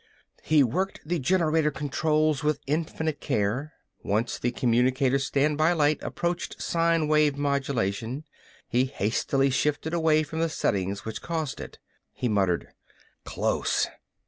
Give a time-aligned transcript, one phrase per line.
[0.41, 3.73] He worked the generator controls with infinite care.
[4.01, 8.23] Once the communicator's standby light approached sine wave modulation.
[8.67, 11.77] He hastily shifted away from the settings which caused it.
[12.13, 12.69] He muttered:
[13.25, 13.89] "Close!"